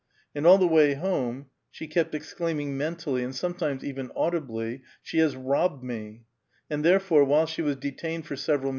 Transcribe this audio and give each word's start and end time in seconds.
And 0.33 0.47
all 0.47 0.57
tlie 0.57 0.67
wa^' 0.97 0.97
home 0.97 1.45
she 1.69 1.85
kept 1.85 2.15
exclaim 2.15 2.57
*^cs 2.57 2.69
mentally, 2.69 3.23
and 3.23 3.35
sometimes 3.35 3.83
even 3.83 4.09
audibly,'' 4.15 4.81
She 5.03 5.19
has 5.19 5.35
robbed 5.35 5.83
i^e 5.83 5.91
I 5.91 6.21
*' 6.45 6.69
And, 6.71 6.83
therefore, 6.83 7.23
while 7.23 7.45
she 7.45 7.61
was 7.61 7.75
detained 7.75 8.25
for 8.25 8.35
several 8.35 8.69